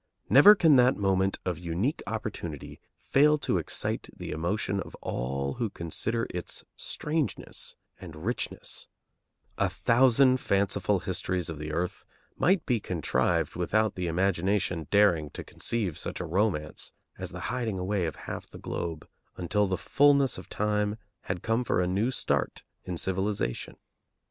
[0.31, 5.69] Never can that moment of unique opportunity fail to excite the emotion of all who
[5.69, 8.87] consider its strangeness and richness;
[9.59, 12.03] a thousand fanciful histories of the earth
[12.35, 17.77] might be contrived without the imagination daring to conceive such a romance as the hiding
[17.77, 19.07] away of half the globe
[19.37, 20.95] until the fulness of time
[21.25, 23.77] had come for a new start in civilization.